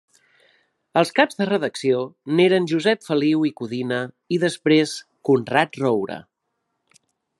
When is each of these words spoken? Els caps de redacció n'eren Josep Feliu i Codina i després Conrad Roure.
Els 1.01 1.11
caps 1.17 1.37
de 1.41 1.45
redacció 1.49 1.99
n'eren 2.39 2.65
Josep 2.71 3.05
Feliu 3.09 3.45
i 3.49 3.51
Codina 3.61 3.99
i 4.37 4.41
després 4.45 4.95
Conrad 5.31 5.79
Roure. 5.85 6.19